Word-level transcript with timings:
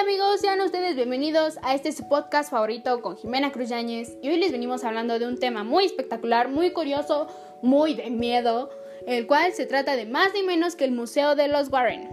Amigos, 0.00 0.40
sean 0.40 0.62
ustedes 0.62 0.96
bienvenidos 0.96 1.58
a 1.62 1.74
este 1.74 1.92
su 1.92 2.08
podcast 2.08 2.50
favorito 2.50 3.02
con 3.02 3.18
Jimena 3.18 3.52
Cruz 3.52 3.68
Yáñez 3.68 4.16
y 4.22 4.30
hoy 4.30 4.38
les 4.38 4.50
venimos 4.50 4.82
hablando 4.82 5.18
de 5.18 5.26
un 5.26 5.38
tema 5.38 5.62
muy 5.62 5.84
espectacular, 5.84 6.48
muy 6.48 6.70
curioso, 6.70 7.26
muy 7.60 7.92
de 7.92 8.08
miedo, 8.08 8.70
el 9.06 9.26
cual 9.26 9.52
se 9.52 9.66
trata 9.66 9.96
de 9.96 10.06
más 10.06 10.32
ni 10.32 10.42
menos 10.42 10.74
que 10.74 10.86
el 10.86 10.92
Museo 10.92 11.34
de 11.34 11.48
los 11.48 11.68
Warren. 11.70 12.08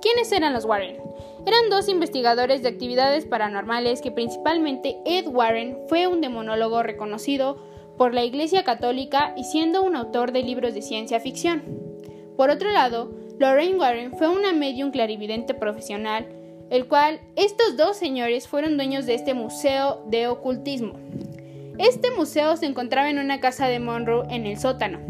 ¿Quiénes 0.00 0.30
eran 0.30 0.52
los 0.52 0.64
Warren? 0.64 1.02
Eran 1.44 1.70
dos 1.70 1.88
investigadores 1.88 2.62
de 2.62 2.68
actividades 2.68 3.26
paranormales 3.26 4.00
que 4.00 4.12
principalmente 4.12 4.96
Ed 5.04 5.26
Warren 5.26 5.76
fue 5.88 6.06
un 6.06 6.20
demonólogo 6.20 6.84
reconocido 6.84 7.73
por 7.96 8.14
la 8.14 8.24
Iglesia 8.24 8.64
Católica 8.64 9.34
y 9.36 9.44
siendo 9.44 9.82
un 9.82 9.96
autor 9.96 10.32
de 10.32 10.42
libros 10.42 10.74
de 10.74 10.82
ciencia 10.82 11.20
ficción. 11.20 11.62
Por 12.36 12.50
otro 12.50 12.70
lado, 12.70 13.12
Lorraine 13.38 13.78
Warren 13.78 14.16
fue 14.16 14.28
una 14.28 14.52
medium 14.52 14.90
clarividente 14.90 15.54
profesional, 15.54 16.28
el 16.70 16.86
cual 16.86 17.20
estos 17.36 17.76
dos 17.76 17.96
señores 17.96 18.48
fueron 18.48 18.76
dueños 18.76 19.06
de 19.06 19.14
este 19.14 19.34
museo 19.34 20.04
de 20.06 20.26
ocultismo. 20.26 20.94
Este 21.78 22.10
museo 22.10 22.56
se 22.56 22.66
encontraba 22.66 23.10
en 23.10 23.18
una 23.18 23.40
casa 23.40 23.66
de 23.66 23.80
Monroe 23.80 24.26
en 24.30 24.46
el 24.46 24.58
sótano, 24.58 25.00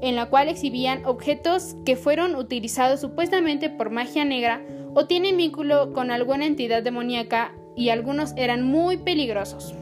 en 0.00 0.14
la 0.14 0.26
cual 0.26 0.48
exhibían 0.48 1.04
objetos 1.04 1.76
que 1.84 1.96
fueron 1.96 2.36
utilizados 2.36 3.00
supuestamente 3.00 3.70
por 3.70 3.90
magia 3.90 4.24
negra 4.24 4.62
o 4.94 5.06
tienen 5.06 5.36
vínculo 5.36 5.92
con 5.92 6.10
alguna 6.10 6.46
entidad 6.46 6.82
demoníaca 6.82 7.52
y 7.74 7.90
algunos 7.90 8.32
eran 8.36 8.62
muy 8.62 8.96
peligrosos. 8.96 9.74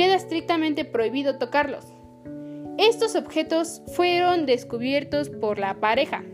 Queda 0.00 0.14
estrictamente 0.14 0.86
prohibido 0.86 1.36
tocarlos. 1.36 1.84
Estos 2.78 3.16
objetos 3.16 3.82
fueron 3.88 4.46
descubiertos 4.46 5.28
por 5.28 5.58
la 5.58 5.78
pareja. 5.78 6.24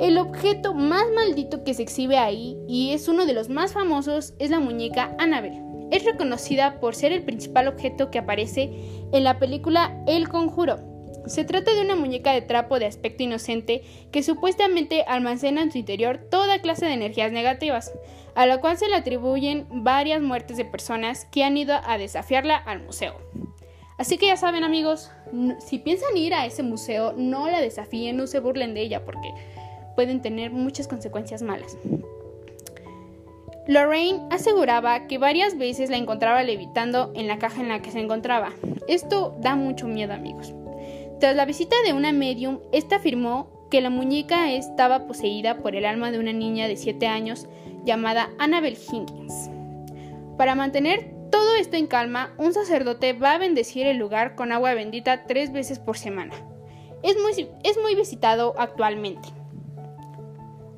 El 0.00 0.16
objeto 0.16 0.72
más 0.72 1.04
maldito 1.14 1.64
que 1.64 1.74
se 1.74 1.82
exhibe 1.82 2.16
ahí 2.16 2.56
y 2.66 2.92
es 2.94 3.08
uno 3.08 3.26
de 3.26 3.34
los 3.34 3.50
más 3.50 3.74
famosos 3.74 4.32
es 4.38 4.48
la 4.48 4.58
muñeca 4.58 5.14
Annabelle. 5.18 5.62
Es 5.90 6.06
reconocida 6.06 6.80
por 6.80 6.94
ser 6.94 7.12
el 7.12 7.24
principal 7.24 7.68
objeto 7.68 8.10
que 8.10 8.20
aparece 8.20 8.70
en 9.12 9.22
la 9.22 9.38
película 9.38 10.02
El 10.06 10.30
Conjuro, 10.30 10.78
se 11.26 11.44
trata 11.44 11.74
de 11.74 11.82
una 11.82 11.96
muñeca 11.96 12.32
de 12.32 12.42
trapo 12.42 12.78
de 12.78 12.86
aspecto 12.86 13.22
inocente 13.22 13.82
que 14.10 14.22
supuestamente 14.22 15.04
almacena 15.06 15.62
en 15.62 15.72
su 15.72 15.78
interior 15.78 16.18
toda 16.30 16.60
clase 16.60 16.86
de 16.86 16.94
energías 16.94 17.32
negativas, 17.32 17.92
a 18.34 18.46
la 18.46 18.60
cual 18.60 18.76
se 18.78 18.88
le 18.88 18.96
atribuyen 18.96 19.66
varias 19.70 20.20
muertes 20.20 20.56
de 20.56 20.64
personas 20.64 21.26
que 21.26 21.44
han 21.44 21.56
ido 21.56 21.78
a 21.84 21.98
desafiarla 21.98 22.56
al 22.56 22.82
museo. 22.82 23.14
Así 23.98 24.16
que 24.16 24.28
ya 24.28 24.36
saben 24.36 24.64
amigos, 24.64 25.10
si 25.58 25.78
piensan 25.78 26.16
ir 26.16 26.32
a 26.32 26.46
ese 26.46 26.62
museo, 26.62 27.12
no 27.16 27.50
la 27.50 27.60
desafíen, 27.60 28.16
no 28.16 28.26
se 28.26 28.40
burlen 28.40 28.72
de 28.72 28.80
ella 28.80 29.04
porque 29.04 29.34
pueden 29.94 30.22
tener 30.22 30.50
muchas 30.50 30.88
consecuencias 30.88 31.42
malas. 31.42 31.76
Lorraine 33.66 34.26
aseguraba 34.30 35.06
que 35.06 35.18
varias 35.18 35.58
veces 35.58 35.90
la 35.90 35.98
encontraba 35.98 36.42
levitando 36.42 37.12
en 37.14 37.28
la 37.28 37.38
caja 37.38 37.60
en 37.60 37.68
la 37.68 37.82
que 37.82 37.90
se 37.90 38.00
encontraba. 38.00 38.52
Esto 38.88 39.36
da 39.38 39.54
mucho 39.54 39.86
miedo 39.86 40.14
amigos. 40.14 40.54
Tras 41.20 41.36
la 41.36 41.44
visita 41.44 41.76
de 41.84 41.92
una 41.92 42.12
medium, 42.12 42.60
esta 42.72 42.96
afirmó 42.96 43.68
que 43.70 43.82
la 43.82 43.90
muñeca 43.90 44.50
estaba 44.52 45.06
poseída 45.06 45.58
por 45.58 45.76
el 45.76 45.84
alma 45.84 46.10
de 46.10 46.18
una 46.18 46.32
niña 46.32 46.66
de 46.66 46.76
7 46.76 47.06
años 47.08 47.46
llamada 47.84 48.30
Annabel 48.38 48.78
Higgins. 48.78 49.50
Para 50.38 50.54
mantener 50.54 51.12
todo 51.30 51.56
esto 51.56 51.76
en 51.76 51.88
calma, 51.88 52.32
un 52.38 52.54
sacerdote 52.54 53.12
va 53.12 53.32
a 53.32 53.38
bendecir 53.38 53.86
el 53.86 53.98
lugar 53.98 54.34
con 54.34 54.50
agua 54.50 54.72
bendita 54.72 55.26
tres 55.26 55.52
veces 55.52 55.78
por 55.78 55.98
semana. 55.98 56.32
Es 57.02 57.16
muy, 57.20 57.50
es 57.64 57.76
muy 57.82 57.94
visitado 57.94 58.54
actualmente. 58.56 59.28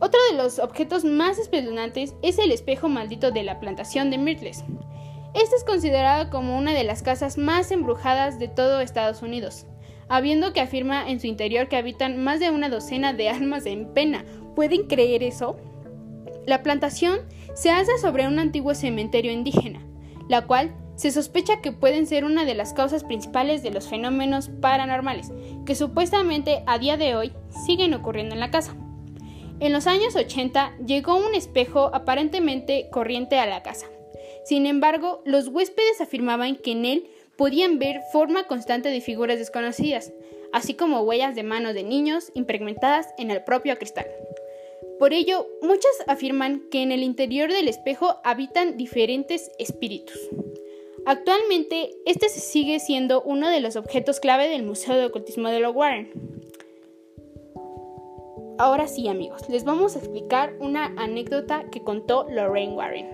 Otro 0.01 0.19
de 0.29 0.39
los 0.39 0.59
objetos 0.59 1.05
más 1.05 1.39
espeluznantes 1.39 2.17
es 2.21 2.41
el 2.41 2.51
espejo 2.51 2.89
maldito 2.89 3.31
de 3.31 3.45
la 3.45 3.61
plantación 3.61 4.11
de 4.11 4.19
Myrtles. 4.19 4.65
Este 5.35 5.55
es 5.55 5.63
considerado 5.63 6.31
como 6.31 6.59
una 6.59 6.73
de 6.75 6.83
las 6.83 7.05
casas 7.05 7.39
más 7.39 7.71
embrujadas 7.71 8.41
de 8.41 8.49
todo 8.49 8.81
Estados 8.81 9.23
Unidos 9.23 9.67
habiendo 10.09 10.53
que 10.53 10.61
afirma 10.61 11.09
en 11.09 11.21
su 11.21 11.27
interior 11.27 11.69
que 11.69 11.77
habitan 11.77 12.23
más 12.23 12.41
de 12.41 12.51
una 12.51 12.69
docena 12.69 13.13
de 13.13 13.29
almas 13.29 13.67
en 13.67 13.93
pena. 13.93 14.25
¿Pueden 14.55 14.87
creer 14.87 15.23
eso? 15.23 15.57
La 16.47 16.63
plantación 16.63 17.21
se 17.55 17.71
alza 17.71 17.93
sobre 18.01 18.27
un 18.27 18.39
antiguo 18.39 18.75
cementerio 18.75 19.33
indígena, 19.33 19.81
la 20.29 20.47
cual 20.47 20.75
se 20.97 21.11
sospecha 21.11 21.61
que 21.61 21.73
pueden 21.73 22.07
ser 22.07 22.25
una 22.25 22.45
de 22.45 22.55
las 22.55 22.75
causas 22.75 23.05
principales 23.05 23.63
de 23.63 23.71
los 23.71 23.89
fenómenos 23.89 24.51
paranormales, 24.61 25.33
que 25.65 25.75
supuestamente 25.75 26.63
a 26.67 26.79
día 26.79 26.97
de 26.97 27.17
hoy 27.17 27.33
siguen 27.67 27.95
ocurriendo 27.95 28.35
en 28.35 28.41
la 28.41 28.51
casa. 28.51 28.77
En 29.61 29.73
los 29.73 29.87
años 29.87 30.17
80 30.17 30.77
llegó 30.85 31.17
un 31.17 31.35
espejo 31.35 31.91
aparentemente 31.95 32.89
corriente 32.91 33.39
a 33.39 33.47
la 33.47 33.63
casa. 33.63 33.87
Sin 34.45 34.67
embargo, 34.67 35.23
los 35.25 35.49
huéspedes 35.49 36.01
afirmaban 36.01 36.57
que 36.57 36.73
en 36.73 36.85
él 36.85 37.11
podían 37.37 37.79
ver 37.79 38.01
forma 38.13 38.47
constante 38.47 38.89
de 38.89 39.01
figuras 39.01 39.39
desconocidas, 39.39 40.13
así 40.53 40.75
como 40.75 41.03
huellas 41.03 41.35
de 41.35 41.43
manos 41.43 41.75
de 41.75 41.83
niños 41.83 42.31
impregmentadas 42.35 43.09
en 43.19 43.31
el 43.31 43.43
propio 43.45 43.77
cristal. 43.79 44.07
Por 44.99 45.13
ello, 45.13 45.49
muchas 45.63 45.93
afirman 46.07 46.69
que 46.71 46.83
en 46.83 46.93
el 46.93 47.03
interior 47.03 47.51
del 47.51 47.69
espejo 47.69 48.19
habitan 48.23 48.77
diferentes 48.77 49.51
espíritus. 49.59 50.17
Actualmente, 51.05 51.91
este 52.07 52.29
sigue 52.29 52.79
siendo 52.79 53.23
uno 53.23 53.51
de 53.51 53.61
los 53.61 53.75
objetos 53.75 54.21
clave 54.21 54.49
del 54.49 54.63
Museo 54.63 54.97
de 54.97 55.07
Ocultismo 55.07 55.49
de 55.49 55.59
los 55.59 55.75
Warren. 55.75 56.13
Ahora 58.59 58.87
sí, 58.87 59.09
amigos, 59.09 59.49
les 59.49 59.65
vamos 59.65 59.97
a 59.97 59.99
explicar 59.99 60.55
una 60.61 60.95
anécdota 60.97 61.69
que 61.71 61.83
contó 61.83 62.27
Lorraine 62.31 62.75
Warren. 62.75 63.09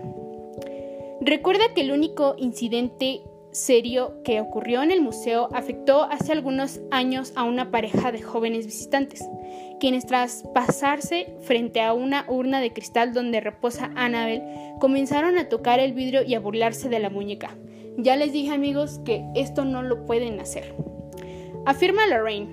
Recuerda 1.22 1.72
que 1.74 1.80
el 1.80 1.92
único 1.92 2.34
incidente 2.36 3.22
serio 3.58 4.22
que 4.24 4.40
ocurrió 4.40 4.82
en 4.82 4.90
el 4.90 5.02
museo 5.02 5.48
afectó 5.52 6.04
hace 6.04 6.32
algunos 6.32 6.80
años 6.90 7.32
a 7.36 7.44
una 7.44 7.70
pareja 7.70 8.12
de 8.12 8.22
jóvenes 8.22 8.66
visitantes, 8.66 9.28
quienes 9.80 10.06
tras 10.06 10.44
pasarse 10.54 11.34
frente 11.40 11.80
a 11.80 11.92
una 11.92 12.24
urna 12.28 12.60
de 12.60 12.72
cristal 12.72 13.12
donde 13.12 13.40
reposa 13.40 13.90
Annabel, 13.96 14.42
comenzaron 14.80 15.36
a 15.38 15.48
tocar 15.48 15.80
el 15.80 15.92
vidrio 15.92 16.22
y 16.24 16.34
a 16.34 16.40
burlarse 16.40 16.88
de 16.88 17.00
la 17.00 17.10
muñeca. 17.10 17.56
Ya 17.96 18.16
les 18.16 18.32
dije 18.32 18.52
amigos 18.52 19.00
que 19.04 19.24
esto 19.34 19.64
no 19.64 19.82
lo 19.82 20.06
pueden 20.06 20.38
hacer. 20.40 20.74
Afirma 21.66 22.06
Lorraine, 22.06 22.48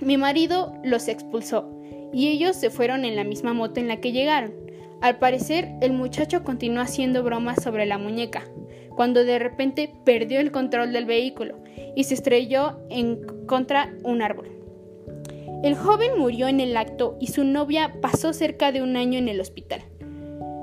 mi 0.00 0.16
marido 0.16 0.74
los 0.82 1.08
expulsó 1.08 1.70
y 2.12 2.28
ellos 2.28 2.56
se 2.56 2.70
fueron 2.70 3.04
en 3.04 3.16
la 3.16 3.24
misma 3.24 3.52
moto 3.54 3.80
en 3.80 3.88
la 3.88 3.98
que 3.98 4.12
llegaron. 4.12 4.52
Al 5.00 5.18
parecer, 5.18 5.68
el 5.82 5.92
muchacho 5.92 6.42
continuó 6.42 6.82
haciendo 6.82 7.22
bromas 7.22 7.62
sobre 7.62 7.86
la 7.86 7.98
muñeca, 7.98 8.44
cuando 8.96 9.24
de 9.24 9.38
repente 9.38 9.92
perdió 10.04 10.40
el 10.40 10.50
control 10.50 10.92
del 10.92 11.04
vehículo 11.04 11.56
y 11.94 12.04
se 12.04 12.14
estrelló 12.14 12.80
en 12.90 13.24
contra 13.46 13.94
un 14.02 14.22
árbol. 14.22 14.50
El 15.62 15.74
joven 15.74 16.18
murió 16.18 16.48
en 16.48 16.60
el 16.60 16.76
acto 16.76 17.16
y 17.20 17.28
su 17.28 17.44
novia 17.44 17.96
pasó 18.00 18.32
cerca 18.32 18.72
de 18.72 18.82
un 18.82 18.96
año 18.96 19.18
en 19.18 19.28
el 19.28 19.40
hospital, 19.40 19.82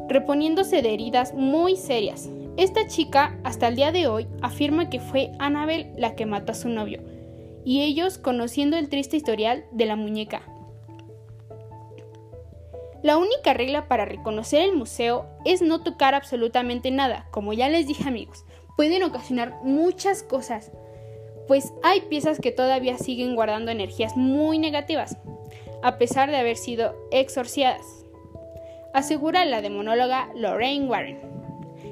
reponiéndose 0.09 0.81
de 0.81 0.94
heridas 0.94 1.33
muy 1.33 1.75
serias. 1.75 2.29
Esta 2.57 2.88
chica, 2.88 3.39
hasta 3.44 3.67
el 3.67 3.75
día 3.75 3.91
de 3.91 4.07
hoy, 4.07 4.27
afirma 4.41 4.89
que 4.89 5.00
fue 5.00 5.31
Annabel 5.39 5.91
la 5.97 6.15
que 6.15 6.25
mató 6.27 6.51
a 6.51 6.55
su 6.55 6.69
novio, 6.69 7.01
y 7.65 7.81
ellos 7.81 8.17
conociendo 8.17 8.77
el 8.77 8.89
triste 8.89 9.17
historial 9.17 9.65
de 9.71 9.85
la 9.85 9.95
muñeca, 9.95 10.44
la 13.03 13.18
única 13.18 13.53
regla 13.53 13.88
para 13.88 14.06
reconocer 14.06 14.62
el 14.62 14.75
museo 14.75 15.25
es 15.44 15.62
no 15.62 15.84
tocar 15.84 16.16
absolutamente 16.16 16.89
nada, 16.89 17.27
como 17.31 17.51
ya 17.51 17.68
les 17.69 17.86
dije 17.86 18.07
amigos. 18.07 18.45
Pueden 18.77 19.04
ocasionar 19.04 19.60
muchas 19.62 20.24
cosas, 20.24 20.72
pues 21.48 21.74
hay 21.83 22.01
piezas 22.01 22.39
que 22.39 22.51
todavía 22.51 22.98
siguen 22.98 23.36
guardando 23.36 23.72
energías 23.72 24.16
muy 24.16 24.57
negativas, 24.57 25.18
a 25.83 25.98
pesar 25.98 26.31
de 26.31 26.38
haber 26.38 26.56
sido 26.56 26.95
exorciadas, 27.12 28.06
asegura 28.94 29.44
la 29.44 29.62
demonóloga 29.62 30.30
Lorraine 30.36 30.88
Warren, 30.88 31.19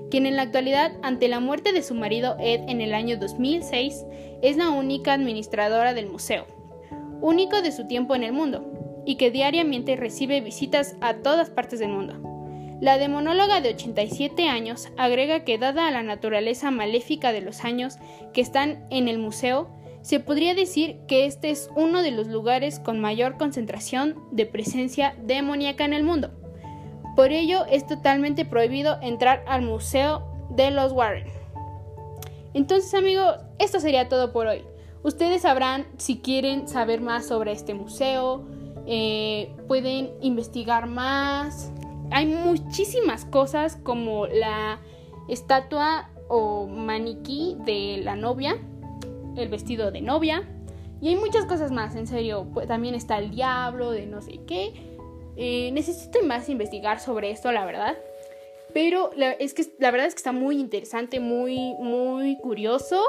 quien 0.10 0.26
en 0.26 0.38
la 0.38 0.44
actualidad, 0.44 0.94
ante 1.02 1.28
la 1.28 1.42
muerte 1.42 1.74
de 1.74 1.84
su 1.84 1.94
marido 1.94 2.38
Ed 2.40 2.62
en 2.70 2.80
el 2.80 2.94
año 2.94 3.18
2006, 3.18 4.06
es 4.42 4.56
la 4.56 4.70
única 4.70 5.14
administradora 5.14 5.94
del 5.94 6.08
museo, 6.08 6.46
único 7.20 7.62
de 7.62 7.74
su 7.74 7.86
tiempo 7.88 8.16
en 8.16 8.24
el 8.24 8.32
mundo, 8.32 8.64
y 9.06 9.16
que 9.16 9.32
diariamente 9.32 9.96
recibe 9.96 10.42
visitas 10.42 10.96
a 11.02 11.16
todas 11.16 11.50
partes 11.50 11.80
del 11.80 11.90
mundo. 11.90 12.32
La 12.82 12.98
demonóloga 12.98 13.62
de 13.62 13.70
87 13.70 14.50
años 14.50 14.90
agrega 14.98 15.44
que 15.44 15.60
dada 15.60 15.92
la 15.92 16.02
naturaleza 16.02 16.72
maléfica 16.72 17.32
de 17.32 17.42
los 17.42 17.64
años 17.64 17.98
que 18.34 18.42
están 18.42 18.88
en 18.90 19.08
el 19.08 19.20
museo, 19.20 19.70
se 20.02 20.20
podría 20.20 20.56
decir 20.56 20.98
que 21.08 21.26
este 21.26 21.52
es 21.52 21.70
uno 21.76 22.02
de 22.02 22.10
los 22.10 22.28
lugares 22.28 22.80
con 22.80 23.00
mayor 23.00 23.38
concentración 23.38 24.16
de 24.32 24.48
presencia 24.48 25.16
demoníaca 25.22 25.86
en 25.86 25.94
el 25.94 26.04
mundo. 26.04 26.32
Por 27.16 27.32
ello 27.32 27.66
es 27.70 27.86
totalmente 27.86 28.46
prohibido 28.46 28.98
entrar 29.02 29.44
al 29.48 29.62
Museo 29.62 30.24
de 30.50 30.72
los 30.72 30.92
Warren. 30.92 31.28
Entonces 32.56 32.94
amigos, 32.96 33.36
esto 33.60 33.80
sería 33.80 34.10
todo 34.10 34.34
por 34.34 34.48
hoy. 34.48 34.64
Ustedes 35.04 35.44
sabrán 35.44 35.86
si 35.98 36.20
quieren 36.20 36.68
saber 36.68 37.00
más 37.00 37.28
sobre 37.28 37.52
este 37.52 37.74
museo, 37.74 38.46
eh, 38.86 39.54
pueden 39.68 40.12
investigar 40.22 40.88
más. 40.88 41.72
Hay 42.12 42.26
muchísimas 42.26 43.26
cosas 43.26 43.78
como 43.84 44.28
la 44.28 44.80
estatua 45.30 46.10
o 46.28 46.68
maniquí 46.68 47.58
de 47.66 48.02
la 48.04 48.16
novia, 48.16 48.58
el 49.36 49.50
vestido 49.50 49.92
de 49.92 50.02
novia. 50.02 50.44
Y 51.02 51.10
hay 51.10 51.16
muchas 51.16 51.46
cosas 51.46 51.72
más, 51.72 51.96
en 51.96 52.08
serio. 52.08 52.48
Pues, 52.54 52.68
también 52.68 52.96
está 52.96 53.18
el 53.18 53.32
diablo 53.32 53.92
de 53.92 54.06
no 54.06 54.22
sé 54.22 54.40
qué. 54.46 54.74
Eh, 55.36 55.72
necesito 55.72 56.22
más 56.24 56.50
investigar 56.50 57.00
sobre 57.00 57.32
esto, 57.32 57.52
la 57.52 57.66
verdad. 57.66 57.98
Pero 58.74 59.12
es 59.18 59.54
que 59.54 59.66
la 59.80 59.92
verdad 59.92 60.08
es 60.08 60.14
que 60.14 60.20
está 60.20 60.32
muy 60.32 60.60
interesante, 60.60 61.20
muy, 61.20 61.74
muy 61.80 62.38
curioso. 62.38 63.02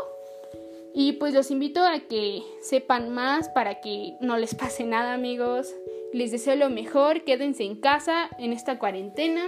Y 0.94 1.12
pues 1.12 1.32
los 1.34 1.50
invito 1.50 1.80
a 1.80 2.00
que 2.00 2.42
sepan 2.60 3.10
más 3.10 3.48
para 3.48 3.80
que 3.80 4.14
no 4.20 4.36
les 4.36 4.54
pase 4.54 4.84
nada, 4.84 5.14
amigos. 5.14 5.74
Les 6.12 6.30
deseo 6.30 6.56
lo 6.56 6.68
mejor, 6.68 7.24
quédense 7.24 7.64
en 7.64 7.76
casa 7.76 8.28
en 8.38 8.52
esta 8.52 8.78
cuarentena 8.78 9.46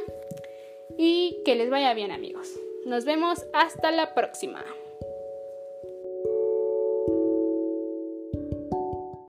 y 0.96 1.37
que 1.44 1.55
les 1.56 1.70
vaya 1.70 1.93
bien, 1.93 2.11
amigos. 2.11 2.49
Nos 2.87 3.05
vemos 3.05 3.44
hasta 3.52 3.91
la 3.91 4.14
próxima. 4.14 4.64